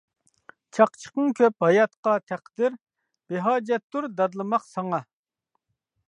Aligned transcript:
چاقچىقىڭ 0.75 1.27
كۆپ 1.39 1.65
ھاياتقا 1.65 2.13
تەقدىر، 2.31 2.77
بىھاجەتتۇر 3.33 4.07
دادلىماق 4.23 4.65
ساڭا. 4.71 5.01